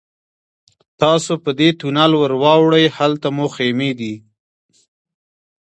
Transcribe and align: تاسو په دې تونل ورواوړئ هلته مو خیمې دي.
تاسو 1.01 1.33
په 1.43 1.51
دې 1.59 1.69
تونل 1.79 2.11
ورواوړئ 2.17 2.85
هلته 2.97 3.27
مو 3.35 3.45
خیمې 3.55 3.91
دي. 3.99 4.15